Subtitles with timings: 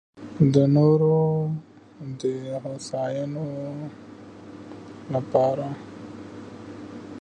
[0.53, 1.19] د نورو
[2.19, 3.51] دې هوساينۍ
[5.13, 5.67] لپاره